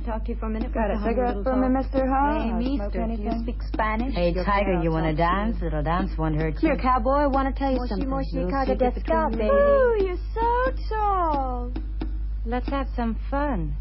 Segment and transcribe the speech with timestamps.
[0.00, 0.72] I talk to you for a minute?
[0.72, 1.68] Got a cigarette for me.
[1.68, 2.08] Mr.
[2.08, 2.62] Hunt?
[2.62, 4.14] Hey, Smoke mister, do you speak Spanish?
[4.14, 5.56] Hey, Tiger, you want to dance?
[5.60, 6.68] Little dance won't hurt you.
[6.70, 8.08] Here, cowboy, I want to tell you Moshi, something.
[8.08, 9.54] moshi, Little kaga secret desu ka, between baby?
[9.54, 9.60] me.
[9.60, 11.72] Ooh, you're so tall.
[12.46, 13.76] Let's have some fun.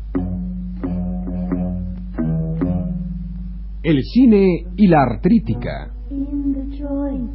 [3.85, 5.91] El cine y la artrítica.
[6.11, 7.31] In the joint,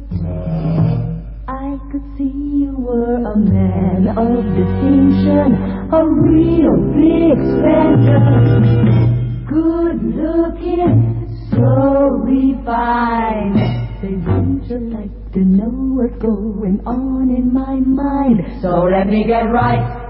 [1.47, 2.23] I could see
[2.61, 8.19] you were a man of distinction, a real big spender.
[9.47, 11.65] Good looking, so
[12.23, 13.55] refined.
[14.01, 18.61] Say, wouldn't you like to know what's going on in my mind?
[18.61, 20.03] So let me get right.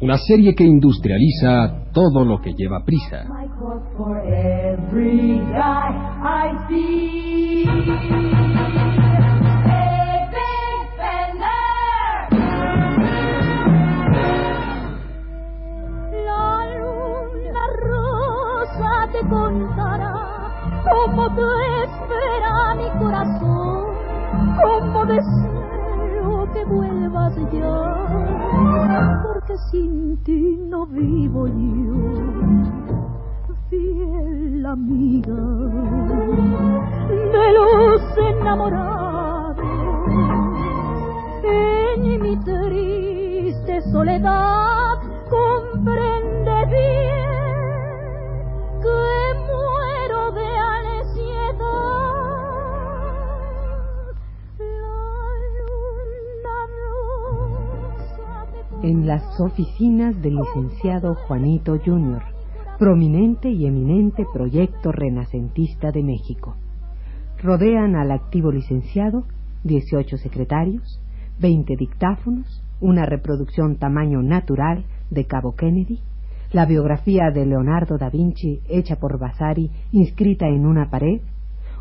[0.00, 3.24] Una serie que industrializa todo lo que lleva prisa.
[3.28, 5.90] My quote for every guy
[6.22, 8.17] I see.
[19.28, 20.14] Contará
[20.84, 21.42] cómo te
[21.84, 23.86] espera mi corazón,
[24.62, 32.78] cómo deseo que vuelvas ya, porque sin ti no vivo yo,
[33.70, 35.34] fiel amiga
[37.08, 38.97] de los enamorados.
[59.40, 62.22] Oficinas del licenciado Juanito Jr.,
[62.78, 66.56] prominente y eminente proyecto renacentista de México.
[67.42, 69.24] Rodean al activo licenciado
[69.64, 71.00] 18 secretarios,
[71.40, 76.00] 20 dictáfonos, una reproducción tamaño natural de Cabo Kennedy,
[76.52, 81.20] la biografía de Leonardo da Vinci hecha por Vasari inscrita en una pared,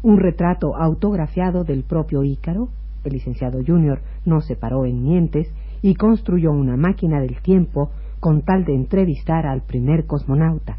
[0.04, 2.70] un retrato autografiado del propio Ícaro,
[3.04, 5.48] el licenciado Junior no se paró en mientes
[5.82, 10.78] y construyó una máquina del tiempo con tal de entrevistar al primer cosmonauta.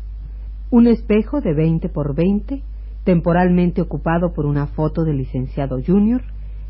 [0.71, 2.63] Un espejo de 20 por 20,
[3.05, 6.23] temporalmente ocupado por una foto del licenciado Junior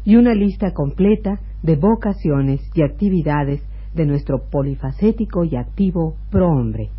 [0.05, 3.63] y una lista completa de vocaciones y actividades
[3.95, 6.91] de nuestro polifacético y activo prohombre.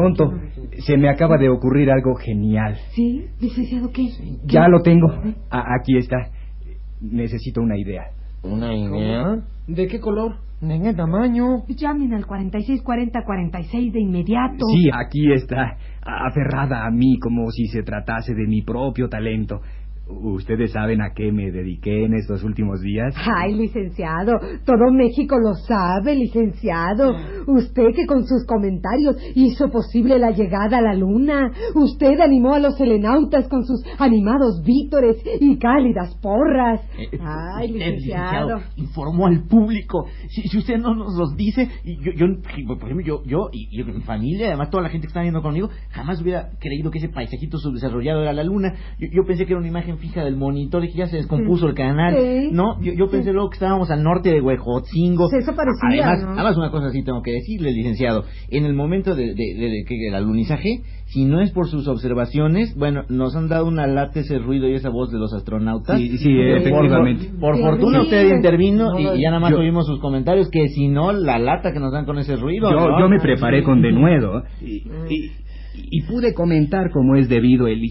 [0.01, 0.31] Pronto,
[0.79, 2.75] se me acaba de ocurrir algo genial.
[2.91, 3.25] ¿Sí?
[3.39, 4.07] ¿Licenciado qué?
[4.45, 5.07] Ya lo tengo.
[5.49, 6.17] A- aquí está.
[7.01, 8.03] Necesito una idea.
[8.43, 9.37] ¿Una idea?
[9.67, 10.35] ¿De qué color?
[10.61, 11.63] ¿De qué tamaño?
[11.67, 14.65] Llamen al 464046 de inmediato.
[14.73, 15.77] Sí, aquí está.
[16.01, 19.61] Aferrada a mí como si se tratase de mi propio talento.
[20.09, 23.13] ¿Ustedes saben a qué me dediqué en estos últimos días?
[23.17, 24.33] Ay, licenciado,
[24.65, 27.13] todo México lo sabe, licenciado.
[27.47, 31.51] Usted que con sus comentarios hizo posible la llegada a la luna.
[31.75, 36.81] Usted animó a los selenautas con sus animados vítores y cálidas porras.
[37.19, 38.61] Ay, Usted, licenciado.
[38.77, 40.05] informó al público.
[40.29, 42.25] Si, si usted no nos los dice, y yo, yo,
[42.67, 45.41] por ejemplo, yo, yo y, y mi familia, además toda la gente que está viendo
[45.41, 48.73] conmigo, jamás hubiera creído que ese paisajito subdesarrollado era la luna.
[48.99, 51.67] Yo, yo pensé que era una imagen fija del monitor y que ya se descompuso
[51.67, 52.15] el canal.
[52.15, 52.49] Sí.
[52.51, 55.27] No, yo, yo pensé luego que estábamos al norte de Huejotzingo.
[55.29, 56.31] Sí, eso parecía, Además, ¿no?
[56.33, 58.23] además una cosa así tengo que decirle, licenciado.
[58.49, 61.87] En el momento de, de, de- de que el alunizaje, si no es por sus
[61.87, 65.97] observaciones, bueno, nos han dado una lata ese ruido y esa voz de los astronautas.
[65.99, 67.29] Sí, sí, Por- efectivamente.
[67.39, 68.03] Por, Sí, fortuna sí.
[68.05, 71.11] usted intervino No, y, y ya nada más yo- oímos sus comentarios, que si no,
[71.11, 72.69] la lata que nos dan con ese ruido.
[72.71, 72.99] Yo, ¿no?
[72.99, 75.31] yo me preparé con denuedo y, y-
[75.89, 77.81] y pude comentar cómo es debido el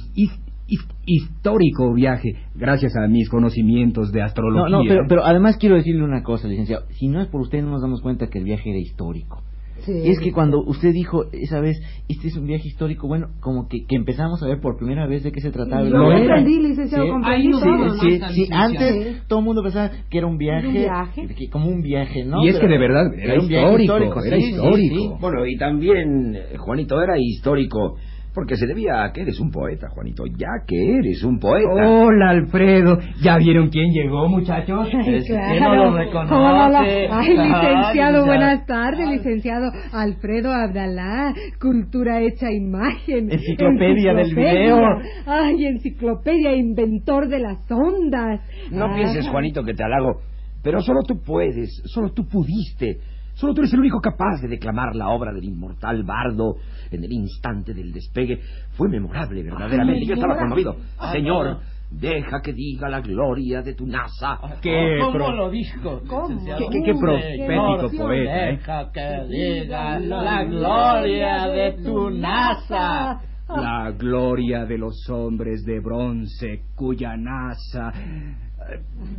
[1.07, 4.77] histórico viaje gracias a mis conocimientos de No, astrología.
[4.77, 6.85] no, pero, pero además quiero decirle una cosa, licenciado.
[6.91, 9.43] Si no es por usted, no nos damos cuenta que el viaje era histórico.
[9.81, 9.93] Sí.
[9.93, 11.77] Y es que cuando usted dijo esa vez,
[12.09, 15.23] este es un viaje histórico, bueno, como que, que empezamos a ver por primera vez
[15.23, 15.83] de qué se trataba.
[15.87, 16.17] Yo era.
[16.19, 17.11] comprendí, licenciado, Sí.
[17.11, 17.95] comprendí Sí, todo, sí, ¿no?
[17.95, 18.65] sí, Tan sí, licenciado.
[18.65, 21.29] antes todo el mundo pensaba que era un viaje, un viaje?
[21.37, 22.43] que- como un viaje, ¿no?
[22.43, 24.95] Y es que de verdad era un viaje histórico, era histórico.
[24.97, 25.11] sí.
[25.21, 27.97] Bueno, y también eh, Juanito era histórico,
[28.37, 31.71] porque se debía a que eres un poeta, Juanito, ya que eres un poeta.
[31.89, 32.99] Hola, Alfredo.
[33.23, 34.89] ¿Ya vieron quién llegó, muchachos?
[34.93, 35.61] Ay, Es que claro.
[35.61, 36.35] no lo reconoce.
[36.35, 38.27] Ay, Ah, licenciado, licenciado.
[38.27, 43.33] buenas tardes, licenciado Alfredo Abdalá, cultura hecha imagen.
[43.33, 44.61] Enciclopedia del Enciclopedia.
[44.61, 44.79] video.
[45.27, 48.43] Ay, enciclopedia, inventor de las ondas.
[48.71, 48.95] No Ah.
[48.97, 50.21] pienses, Juanito, que te halago,
[50.63, 52.99] pero solo tú puedes, solo tú pudiste,
[53.37, 56.57] solo tú eres el único capaz de declamar la obra del inmortal bardo
[56.91, 58.41] en el instante del despegue.
[58.77, 60.05] Fue memorable, verdaderamente.
[60.07, 60.77] Yo estaba conmovido.
[61.13, 61.59] Señor,
[61.91, 64.39] deja que diga la gloria de tu NASA.
[64.61, 66.03] Qué ¿Cómo pro- lo dijo?
[66.09, 66.45] ¿Cómo?
[66.45, 68.53] Qué- qué profético poeta, ¿eh?
[68.57, 73.21] Deja que diga la gloria de tu NASA.
[73.49, 77.93] La gloria de los hombres de bronce, cuya NASA.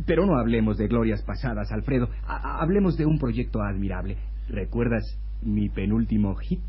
[0.06, 2.08] Pero no hablemos de glorias pasadas, Alfredo.
[2.26, 4.16] Ha- hablemos de un proyecto admirable.
[4.48, 5.04] ¿Recuerdas
[5.42, 6.60] mi penúltimo hit?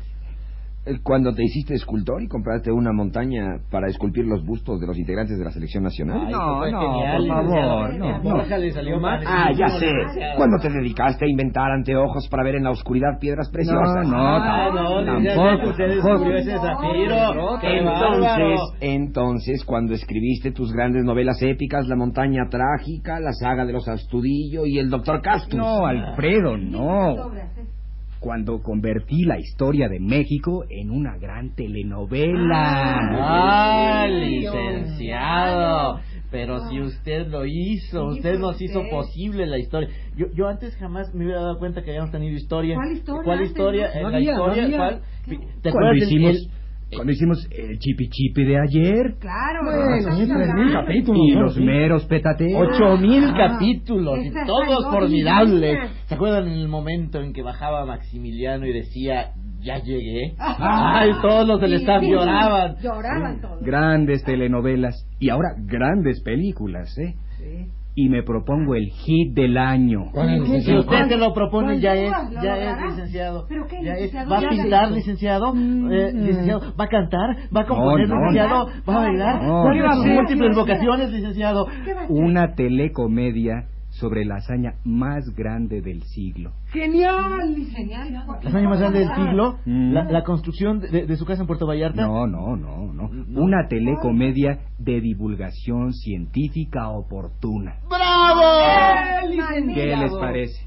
[0.86, 4.96] Eh, Cuando te hiciste escultor y compraste una montaña para esculpir los bustos de los
[4.96, 6.22] integrantes de la selección nacional.
[6.26, 8.22] Ay, No, no, genial, por favor, no, no.
[8.22, 9.22] Borja le salió mal.
[9.26, 9.90] Ah, ya sé.
[10.38, 14.06] Cuando te dedicaste a inventar anteojos para ver en la oscuridad piedras preciosas.
[14.06, 17.58] No, no, Ah, no, licenciado, tampoco, ese zafiro.
[17.60, 23.74] ¡Qué Entonces, entonces, cuando escribiste tus grandes novelas épicas, La montaña trágica, La saga de
[23.74, 25.58] los Astudillo y El doctor Castus.
[25.58, 27.30] No, Alfredo, no.
[28.20, 32.98] Cuando convertí la historia de México en una gran telenovela.
[33.18, 36.00] Ah, licenciado.
[36.30, 39.88] Pero si usted lo hizo, usted nos hizo posible la historia.
[40.16, 42.76] Yo, yo antes jamás me hubiera dado cuenta que habíamos tenido historia.
[42.76, 43.90] ¿Cuál historia ¿Cuál historia?
[43.94, 44.10] no?
[44.10, 44.76] La no historia, había.
[44.76, 45.00] ¿cuál?
[45.62, 46.50] ¿Te Cuando acuerdas hicimos, el-
[46.94, 51.56] cuando hicimos el chipi chipi de ayer Claro, Bueno, sí, tres mil capítulos, y los
[51.58, 52.68] meros petateos.
[52.68, 55.78] Ocho mil Ah, capítulos, y todos formidables.
[56.06, 60.34] ¿Se acuerdan en el momento en que bajaba Maximiliano y decía, ya llegué?
[60.38, 62.76] Ay, todos los del Sí, staff sí, lloraban.
[62.82, 63.62] Lloraban todos.
[63.62, 67.14] Grandes telenovelas y ahora grandes películas, ¿eh?
[67.94, 70.06] Y me propongo el hit del año.
[70.64, 73.46] Si usted se lo propone, ¿Cuál ya es, ¿Lo ya es, licenciado.
[73.48, 74.02] ¿Pero qué, Ya es.
[74.02, 74.30] licenciado?
[74.30, 75.54] ¿Va a pintar, licenciado?
[75.54, 75.92] Mm.
[75.92, 77.36] Eh, licenciado, ¿va a cantar?
[77.54, 78.68] ¿Va a componer, no, licenciado?
[78.68, 78.92] no.
[78.92, 79.42] ¿Va a bailar?
[79.42, 81.66] No, ¿Va a múltiples vocaciones, licenciado?
[82.08, 83.66] Una telecomedia
[84.00, 86.52] sobre la hazaña más grande del siglo.
[86.72, 88.12] Genial, genial.
[88.12, 89.58] ¿La hazaña más grande del siglo?
[89.66, 89.92] Mm.
[89.92, 92.02] ¿La, la construcción de, de su casa en Puerto Vallarta?
[92.02, 93.10] No, no, no, no.
[93.40, 97.76] Una telecomedia de divulgación científica oportuna.
[97.88, 98.40] ¡Bravo!
[99.74, 100.66] ¿Qué les parece?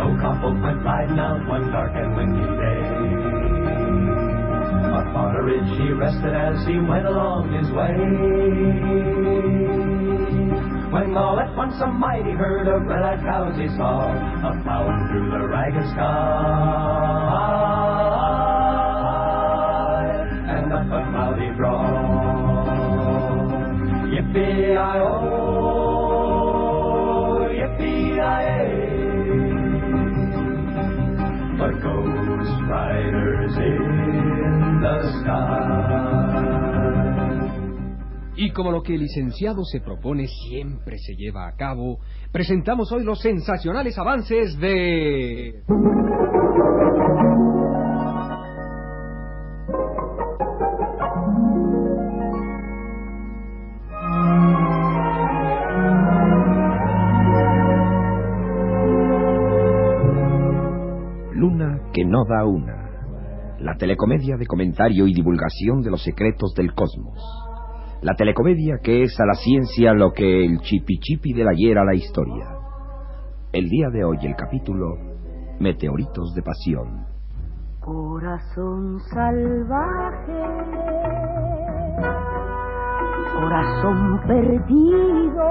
[0.00, 0.86] Ocampo went
[1.18, 2.99] out one dark and windy day.
[5.20, 7.92] Upon a ridge he rested as he went along his way.
[10.90, 15.30] When all at once a mighty herd of red-eyed cows he saw, a plowing through
[15.30, 16.89] the ragged sky.
[38.50, 42.00] Y como lo que el licenciado se propone siempre se lleva a cabo,
[42.32, 45.62] presentamos hoy los sensacionales avances de...
[61.34, 63.56] Luna que no da una.
[63.60, 67.49] La telecomedia de comentario y divulgación de los secretos del cosmos.
[68.02, 71.84] La telecomedia que es a la ciencia lo que el chipi chipi del ayer a
[71.84, 72.46] la historia.
[73.52, 74.96] El día de hoy el capítulo
[75.58, 77.04] Meteoritos de Pasión.
[77.78, 80.32] Corazón salvaje,
[83.34, 85.44] corazón perdido,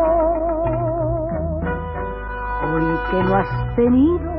[2.65, 4.33] hoy que no has tenido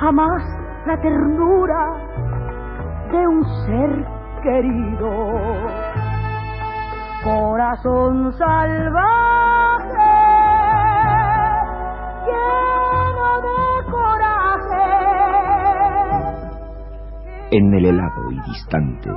[0.00, 0.42] jamás
[0.84, 1.96] la ternura
[3.12, 4.04] de un ser
[4.42, 5.87] querido
[7.22, 10.10] corazón salvaje,
[12.26, 13.60] lleno de
[13.90, 14.86] coraje.
[17.50, 19.10] En el helado y distante,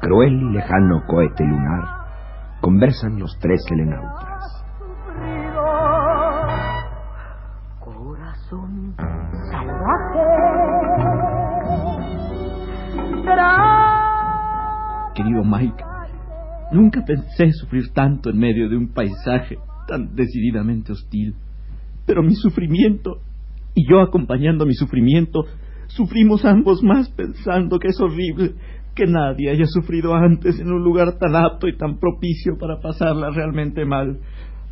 [0.00, 1.84] cruel y lejano cohete lunar,
[2.60, 4.64] conversan los tres helenautas.
[7.80, 8.94] Corazón
[9.50, 10.26] salvaje.
[15.14, 15.82] Querido Mike,
[16.76, 19.56] Nunca pensé sufrir tanto en medio de un paisaje
[19.88, 21.34] tan decididamente hostil.
[22.04, 23.22] Pero mi sufrimiento,
[23.74, 25.46] y yo acompañando mi sufrimiento,
[25.86, 28.56] sufrimos ambos más pensando que es horrible
[28.94, 33.30] que nadie haya sufrido antes en un lugar tan apto y tan propicio para pasarla
[33.30, 34.18] realmente mal.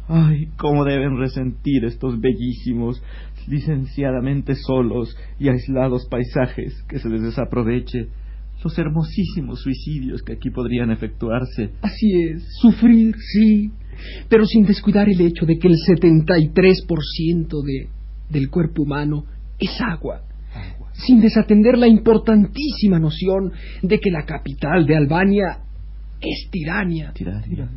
[0.06, 3.02] Ay, cómo deben resentir estos bellísimos,
[3.48, 8.08] licenciadamente solos y aislados paisajes que se les desaproveche
[8.64, 11.70] los hermosísimos suicidios que aquí podrían efectuarse.
[11.82, 13.70] Así es, sufrir, sí,
[14.28, 17.88] pero sin descuidar el hecho de que el 73% de,
[18.30, 19.24] del cuerpo humano
[19.58, 20.22] es agua.
[20.92, 23.52] Sin desatender la importantísima noción
[23.82, 25.58] de que la capital de Albania
[26.20, 27.12] es tirania.
[27.12, 27.68] Tirania.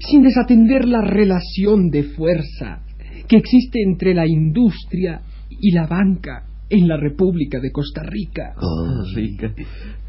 [0.00, 2.80] Sin desatender la relación de fuerza
[3.28, 5.20] que existe entre la industria
[5.50, 8.54] y la banca en la República de Costa Rica.
[8.56, 9.52] Oh, rica.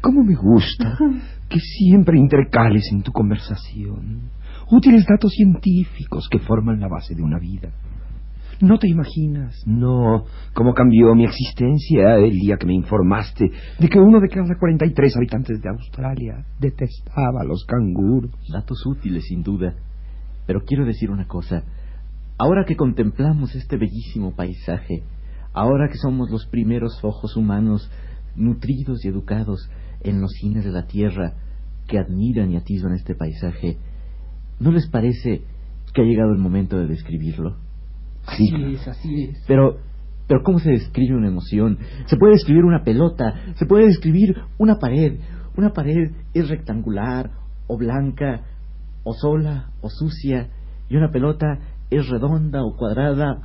[0.00, 0.96] ¿Cómo me gusta
[1.48, 4.30] que siempre intercales en tu conversación
[4.70, 7.68] útiles datos científicos que forman la base de una vida?
[8.62, 13.98] No te imaginas, no, cómo cambió mi existencia el día que me informaste de que
[13.98, 18.30] uno de cada 43 habitantes de Australia detestaba a los canguros.
[18.50, 19.74] Datos útiles, sin duda.
[20.46, 21.62] Pero quiero decir una cosa.
[22.38, 25.02] Ahora que contemplamos este bellísimo paisaje,
[25.54, 27.90] ahora que somos los primeros ojos humanos
[28.36, 29.70] nutridos y educados
[30.02, 31.34] en los cines de la tierra
[31.86, 33.78] que admiran y atisban este paisaje,
[34.58, 35.42] ¿no les parece
[35.94, 37.56] que ha llegado el momento de describirlo?
[38.26, 39.44] Así es, así es.
[39.46, 39.78] Pero,
[40.26, 41.78] pero ¿cómo se describe una emoción?
[42.06, 45.20] Se puede describir una pelota, se puede describir una pared.
[45.56, 47.30] Una pared es rectangular,
[47.68, 48.42] o blanca,
[49.04, 50.48] o sola, o sucia,
[50.88, 53.38] y una pelota es redonda o cuadrada,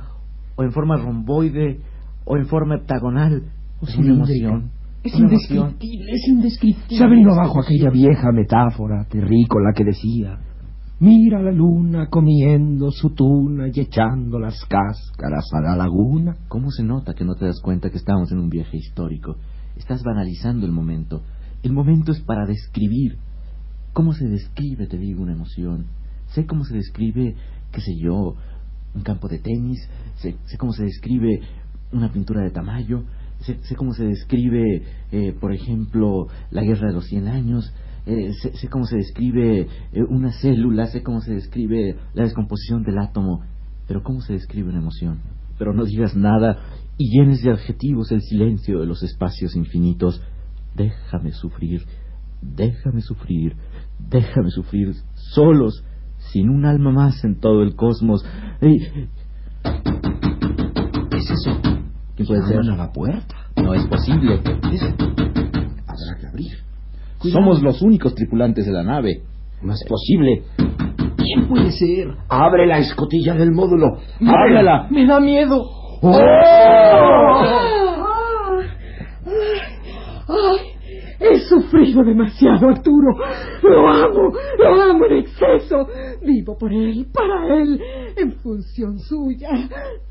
[0.56, 1.80] o en forma romboide,
[2.30, 3.42] o en forma heptagonal.
[3.80, 4.70] O una emoción.
[5.02, 5.70] Es una emoción.
[5.70, 6.96] indescriptible, es indescriptible.
[6.96, 10.38] Se ha venido abajo aquella vieja metáfora terrícola que decía
[11.00, 16.36] Mira la luna comiendo su tuna y echando las cáscaras a la laguna.
[16.46, 19.36] ¿Cómo se nota que no te das cuenta que estamos en un viaje histórico?
[19.76, 21.22] Estás banalizando el momento.
[21.62, 23.16] El momento es para describir.
[23.92, 25.86] ¿Cómo se describe, te digo, una emoción?
[26.28, 27.34] Sé cómo se describe,
[27.72, 28.36] qué sé yo,
[28.94, 29.80] un campo de tenis,
[30.16, 31.40] sé, sé cómo se describe
[31.92, 33.04] una pintura de Tamayo,
[33.40, 34.82] sé, sé cómo se describe,
[35.12, 37.72] eh, por ejemplo, la guerra de los cien años,
[38.06, 39.60] eh, sé, sé, cómo se describe
[39.92, 43.42] eh, una célula, sé cómo se describe la descomposición del átomo,
[43.86, 45.20] pero ¿cómo se describe una emoción?
[45.58, 46.58] Pero no digas nada
[46.96, 50.22] y llenes de adjetivos el silencio de los espacios infinitos.
[50.74, 51.82] Déjame sufrir,
[52.40, 53.56] déjame sufrir,
[53.98, 55.84] déjame sufrir, solos,
[56.32, 58.24] sin un alma más en todo el cosmos.
[58.60, 58.78] Ey,
[61.10, 61.69] ¿Qué es eso?
[62.20, 62.58] ¿Quién puede ser?
[62.58, 63.34] A la puerta.
[63.56, 64.40] No es posible.
[65.86, 66.52] Habrá que abrir.
[67.32, 69.22] Somos los únicos tripulantes de la nave.
[69.62, 70.42] No es posible.
[71.16, 72.08] ¿Quién puede ser?
[72.28, 73.96] Abre la escotilla del módulo.
[74.20, 74.86] ¡Ábrela!
[74.90, 75.64] Me da miedo.
[80.28, 80.60] ¡Ay!
[81.20, 83.14] He sufrido demasiado, Arturo.
[83.62, 85.86] Lo amo, lo amo en exceso.
[86.22, 87.80] Vivo por él, para él,
[88.16, 89.50] en función suya.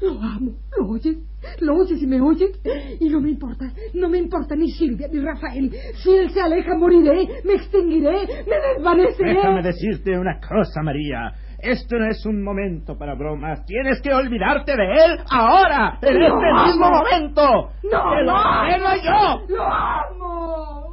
[0.01, 1.17] Lo amo, ¿lo oyes?
[1.61, 2.51] ¿Lo oyes y me oyes?
[2.99, 5.71] Y no me importa, no me importa ni Silvia ni Rafael.
[6.03, 9.33] Si él se aleja, moriré, me extinguiré, me desvaneceré.
[9.35, 11.31] Déjame decirte una cosa, María.
[11.61, 13.65] Esto no es un momento para bromas.
[13.65, 16.65] Tienes que olvidarte de él ahora, en este amo.
[16.65, 17.41] mismo momento.
[17.83, 18.61] No, ¡Te lo no.
[18.61, 19.55] ordeno yo!
[19.55, 20.89] ¡Lo amo!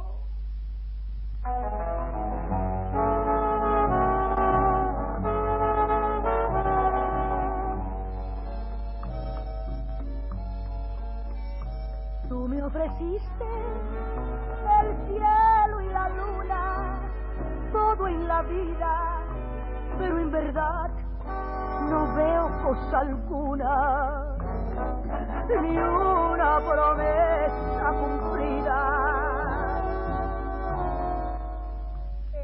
[12.67, 13.45] Ofreciste
[14.81, 16.99] el cielo y la luna,
[17.71, 19.23] todo en la vida,
[19.97, 20.91] pero en verdad
[21.89, 24.37] no veo cosa alguna,
[25.61, 28.79] ni una promesa cumplida.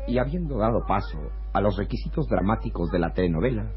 [0.07, 1.17] Y habiendo dado paso
[1.53, 3.69] a los requisitos dramáticos de la telenovela,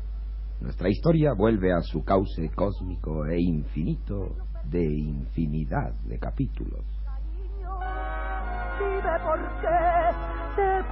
[0.61, 4.37] nuestra historia vuelve a su cauce cósmico e infinito
[4.71, 6.85] de infinidad de capítulos.
[7.05, 7.79] Cariño,
[8.79, 10.85] Dime por qué te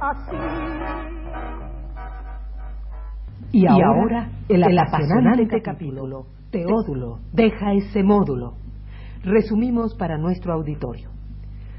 [0.00, 0.36] así.
[3.52, 8.54] Y ahora, el, apasionante capítulo, Teodulo, deja ese módulo.
[9.22, 11.10] Resumimos para nuestro auditorio.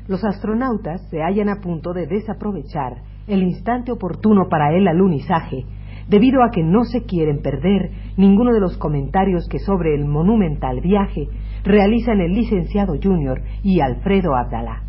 [0.08, 5.66] Los astronautas se hallan a punto de desaprovechar el instante oportuno para el alunizaje,
[6.12, 10.82] debido a que no se quieren perder ninguno de los comentarios que sobre el monumental
[10.82, 11.30] viaje
[11.64, 14.84] realizan el licenciado Junior y Alfredo Abdalá.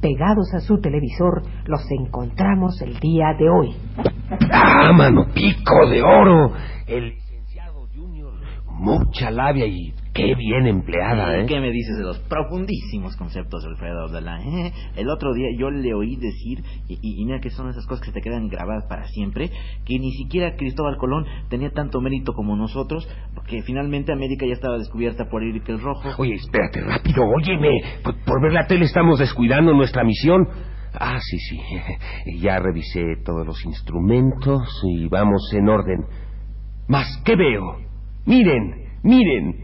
[0.00, 3.74] pegados a su televisor, los encontramos el día de hoy.
[4.52, 5.28] ¡Ah, mano!
[5.32, 6.52] ¡Pico de oro!
[6.86, 8.34] El licenciado Junior.
[8.68, 11.46] Mucha labia y qué bien empleada, ¿eh?
[11.46, 14.40] ¿Qué me dices de los profundísimos conceptos de Alfredo Abdalá?
[14.42, 14.72] eh?
[14.96, 18.00] El otro día yo le oí decir, y, y- y mira que son esas cosas
[18.06, 19.50] que se te quedan grabadas para siempre,
[19.84, 24.78] que ni siquiera Cristóbal Colón tenía tanto mérito como nosotros, porque finalmente América ya estaba
[24.78, 26.08] descubierta por Eric el Rojo.
[26.18, 27.68] Oye, espérate, rápido, óyeme.
[28.02, 30.46] Por, por ver la tele estamos descuidando nuestra misión.
[30.94, 31.58] Ah, sí, sí.
[32.40, 34.62] Ya revisé todos los instrumentos
[34.96, 36.04] y vamos en orden.
[36.86, 37.78] Mas, ¿qué veo?
[38.26, 39.63] Miren, miren.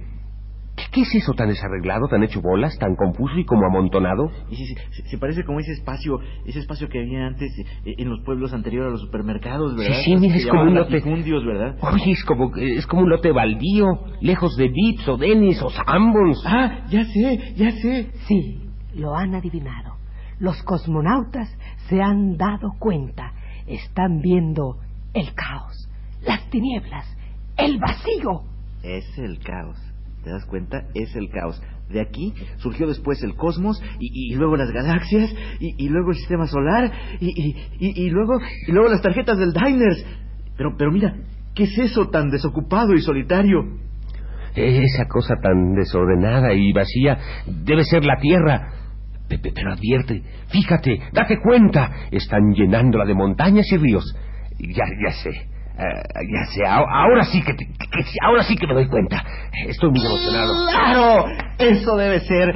[0.92, 4.30] ¿Qué, es eso tan desarreglado, tan hecho bolas, tan confuso y como amontonado?
[4.50, 7.94] Y sí, sí, se, se parece como ese espacio, ese espacio que había antes eh,
[7.99, 9.97] en los pueblos anteriores a los supermercados, ¿verdad?
[10.04, 11.00] Sí, sí, mira, Se es como un lote.
[11.00, 11.76] ¿verdad?
[11.80, 13.87] Oye, es como, es como un lote baldío,
[14.20, 16.42] lejos de Vips o Dennis o Sanborns.
[16.47, 18.11] Ah, ya sé, ya sé.
[18.26, 18.61] Sí,
[18.94, 19.97] lo han adivinado.
[20.38, 21.54] Los cosmonautas
[21.88, 23.32] se han dado cuenta.
[23.66, 24.78] Están viendo
[25.14, 25.88] el caos,
[26.23, 27.06] las tinieblas,
[27.56, 28.42] el vacío.
[28.82, 29.89] Es el caos.
[30.22, 30.84] ¿Te das cuenta?
[30.94, 31.60] Es el caos.
[31.88, 36.92] De aquí surgió después el cosmos y, luego las galaxias y, luego el sistema solar
[37.20, 40.04] y, y, luego y luego las tarjetas del Diners.
[40.56, 41.16] Pero pero mira,
[41.54, 43.64] ¿qué es eso tan desocupado y solitario?
[44.54, 48.72] Esa cosa tan desordenada y vacía debe ser la Tierra.
[49.28, 54.04] Pepe, pero advierte, fíjate, date cuenta, están llenándola de montañas y ríos.
[54.58, 55.50] Ya, ya sé,
[55.80, 59.25] ya sé, ahora sí que, te- que- que- ahora sí que me doy cuenta.
[59.66, 60.52] Estoy muy emocionado.
[60.70, 61.25] ¡Claro!
[61.58, 62.54] Eso debe ser.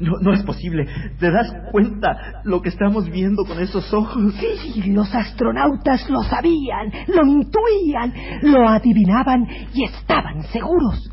[0.00, 0.86] No, no es posible.
[1.20, 4.34] ¿Te das cuenta lo que estamos viendo con esos ojos?
[4.34, 11.08] Sí, los astronautas lo sabían, lo intuían, lo adivinaban y estaban seguros.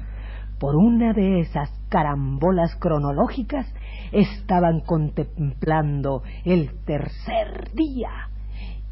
[0.59, 3.67] Por una de esas carambolas cronológicas
[4.11, 8.09] estaban contemplando el tercer día.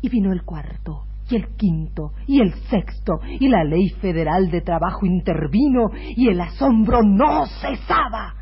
[0.01, 4.61] Y vino el cuarto, y el quinto, y el sexto, y la ley federal de
[4.61, 8.35] trabajo intervino, y el asombro no cesaba.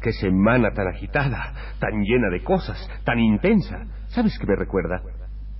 [0.00, 3.84] Qué semana tan agitada, tan llena de cosas, tan intensa.
[4.08, 5.02] ¿Sabes qué me recuerda?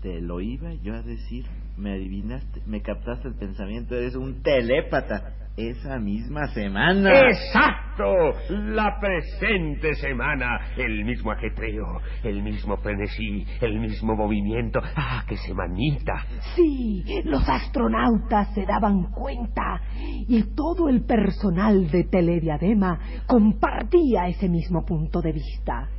[0.08, 1.44] Te lo iba yo a decir.
[1.76, 3.94] Me adivinaste, me captaste el pensamiento.
[3.94, 5.34] Eres un telépata.
[5.54, 7.10] Esa misma semana.
[7.28, 8.06] ¡Exacto!
[8.48, 10.60] La presente semana.
[10.78, 14.80] El mismo ajetreo, el mismo frenesí, el mismo movimiento.
[14.96, 16.24] ¡Ah, qué semanita!
[16.56, 19.82] Sí, los astronautas se daban cuenta
[20.26, 25.90] y todo el personal de Telediadema compartía ese mismo punto de vista.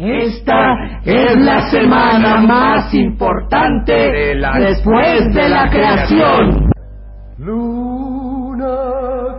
[0.00, 6.70] Esta es la semana más importante De la- después de la creación.
[7.38, 8.76] Luna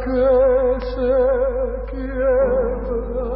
[0.03, 3.29] que se quiebra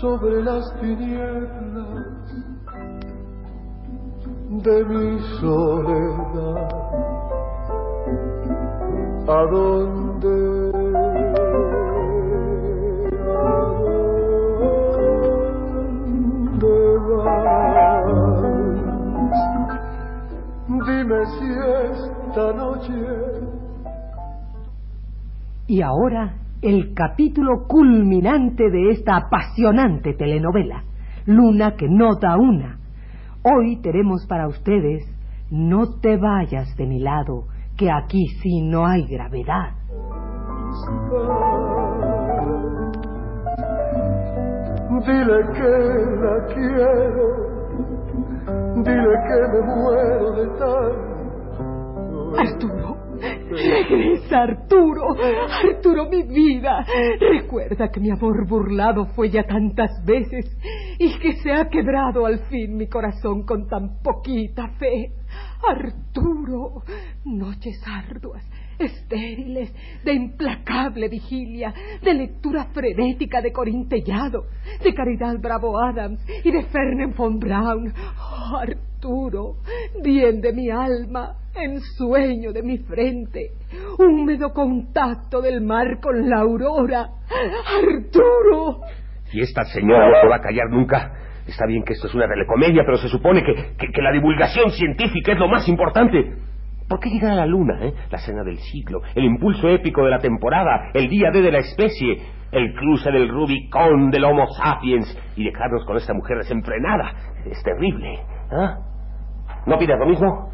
[0.00, 2.06] sobre las tinieblas
[4.62, 6.68] de mi soledad.
[9.28, 10.51] ¿A dónde?
[21.12, 21.44] Dime si
[21.92, 22.92] esta noche
[25.66, 30.84] Y ahora el capítulo culminante de esta apasionante telenovela,
[31.26, 32.78] Luna que no da una.
[33.42, 35.04] Hoy tenemos para ustedes
[35.50, 37.46] No te vayas de mi lado,
[37.76, 39.72] que aquí sí no hay gravedad.
[45.04, 45.68] Dile que
[46.22, 47.51] la quiero,
[48.84, 51.12] dile que me muero de tal.
[52.38, 52.96] Arturo,
[53.50, 55.14] regresa Arturo,
[55.68, 56.84] Arturo mi vida.
[57.20, 60.56] Recuerda que mi amor burlado fue ya tantas veces
[60.98, 65.12] y que se ha quebrado al fin mi corazón con tan poquita fe.
[65.62, 66.82] Arturo,
[67.24, 68.44] noches arduas,
[68.78, 69.72] estériles,
[70.04, 74.46] de implacable vigilia, de lectura frenética de Corintellado,
[74.82, 77.92] de Caridad Bravo Adams y de Fernen von Braun.
[78.18, 79.56] Oh, Arturo,
[80.02, 83.50] bien de mi alma, ensueño de mi frente,
[83.98, 87.08] húmedo contacto del mar con la aurora.
[87.82, 88.80] Arturo.
[89.32, 91.12] Y esta señora no va a callar nunca.
[91.46, 95.32] Está bien que esto es una telecomedia, pero se supone que- que la divulgación científica
[95.32, 96.36] es lo más importante.
[96.92, 97.94] ¿Por qué llegar a la luna, eh?
[98.10, 101.60] La cena del siglo, el impulso épico de la temporada, el día D de la
[101.60, 102.18] especie,
[102.50, 107.14] el cruce del Rubicón del Homo sapiens y dejarnos con esta mujer desenfrenada.
[107.46, 108.18] Es terrible,
[108.50, 108.76] ¿ah?
[109.64, 110.50] ¿No pidas lo mismo?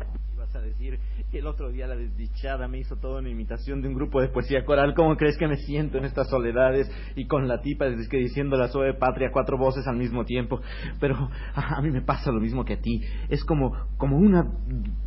[1.31, 4.29] Y el otro día la desdichada me hizo toda una imitación de un grupo de
[4.29, 4.95] poesía coral.
[4.95, 8.57] ¿Cómo crees que me siento en estas soledades y con la tipa es que diciendo
[8.57, 10.61] la suave patria cuatro voces al mismo tiempo?
[10.99, 13.03] Pero a, a mí me pasa lo mismo que a ti.
[13.29, 14.43] Es como, como una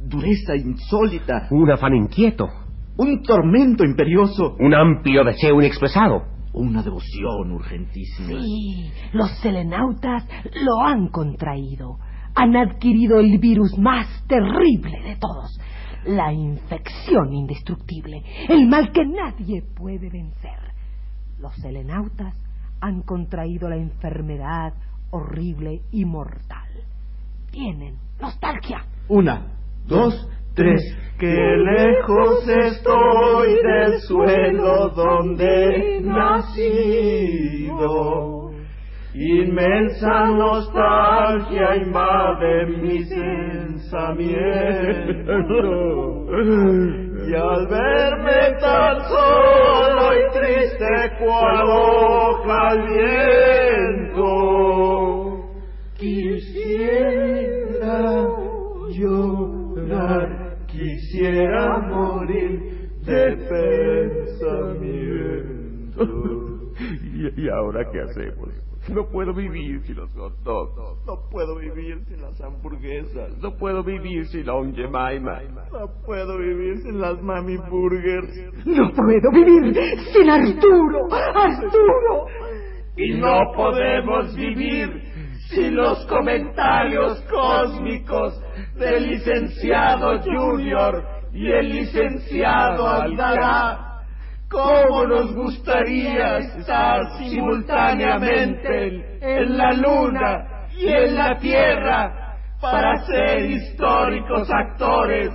[0.06, 1.48] dureza insólita.
[1.50, 2.48] Un afán inquieto.
[2.98, 4.56] Un tormento imperioso.
[4.60, 6.22] Un amplio deseo inexpresado.
[6.54, 8.40] Una devoción urgentísima.
[8.40, 11.98] Sí, los selenautas lo han contraído.
[12.36, 15.60] Han adquirido el virus más terrible de todos.
[16.06, 18.24] La infección indestructible.
[18.50, 20.60] El mal que nadie puede vencer.
[21.40, 22.36] Los selenautas
[22.80, 24.74] han contraído la enfermedad
[25.12, 26.70] horrible y mortal.
[27.52, 28.86] Tienen nostalgia.
[29.08, 29.46] Una,
[29.86, 30.82] dos, tres.
[31.20, 37.62] Que lejos estoy del suelo donde nacido.
[39.14, 44.32] Inmensa nostalgia invade mi pensamiento.
[47.28, 52.78] Y al verme tan solo y triste cual hoja
[55.98, 57.46] quisiera
[58.98, 63.38] llorar, quisiera morir de
[64.30, 64.72] pensamiento.
[67.14, 68.71] ¿Y, y ahora qué hacemos?
[68.90, 71.06] No puedo vivir sin los hot dogs.
[71.06, 73.38] No puedo vivir sin las hamburguesas.
[73.38, 75.66] No puedo vivir sin la Jemima.
[75.72, 78.66] No puedo vivir sin las mami burgers.
[78.66, 79.74] No puedo vivir
[80.14, 81.08] sin Arturo.
[81.12, 82.26] Arturo.
[82.98, 84.90] Y no podemos vivir
[85.50, 88.42] sin los comentarios cósmicos
[88.76, 93.91] del licenciado Junior y el licenciado Aldará.
[94.52, 104.50] ¿Cómo nos gustaría estar simultáneamente en la luna y en la tierra para ser históricos
[104.52, 105.30] actores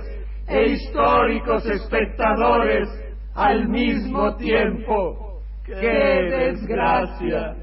[0.47, 2.87] e históricos espectadores
[3.33, 5.41] al mismo tiempo?
[5.65, 7.55] ¡Qué desgracia!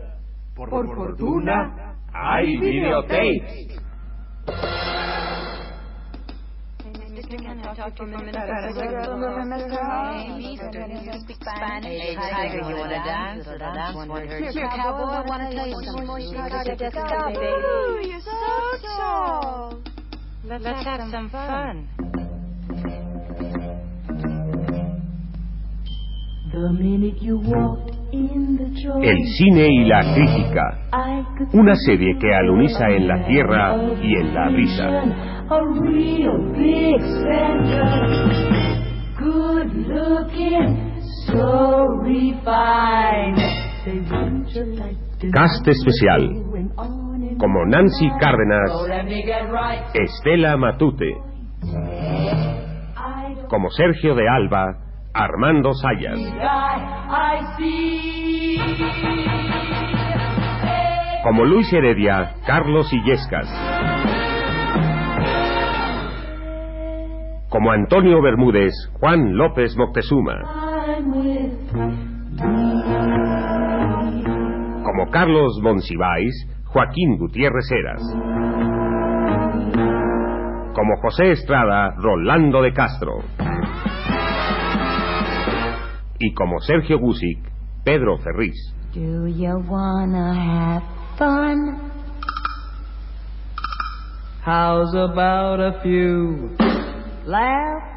[0.56, 3.80] Por, fortuna, hay videotapes.
[7.34, 7.42] Hey,
[12.14, 13.44] Tiger, you wanna dance?
[13.44, 14.52] The dance one hurt.
[14.52, 16.28] Here, cowboy, I wanna tell you something.
[16.28, 17.42] You gotta just stop, baby.
[17.42, 18.30] Ooh, you're so
[18.96, 19.82] tall.
[20.44, 21.88] Let's, have some fun.
[26.52, 30.78] The minute you walked in the door, El cine y la crítica.
[30.92, 35.33] I could Una serie que aluniza en la tierra y en la brisa.
[35.54, 37.94] A real big spender.
[39.18, 43.38] Good looking, so refined.
[43.84, 46.22] They wouldn't you like to Cast especial.
[47.38, 48.70] Como Nancy Cárdenas,
[49.50, 49.84] right.
[49.94, 51.14] Estela Matute.
[53.48, 54.76] Como Sergio de Alba,
[55.12, 56.18] Armando Sayas.
[61.22, 64.23] Como Luis Heredia, Carlos Illescas.
[67.54, 70.40] Como Antonio Bermúdez, Juan López Moctezuma.
[74.82, 78.02] Como Carlos Monsiváis, Joaquín Gutiérrez Heras.
[80.74, 83.22] Como José Estrada, Rolando de Castro.
[86.18, 87.38] Y como Sergio Gusic,
[87.84, 88.74] Pedro Ferriz.
[88.94, 90.82] Do you wanna have
[91.16, 91.78] fun?
[94.44, 96.56] How's about a few?
[97.26, 97.93] Laugh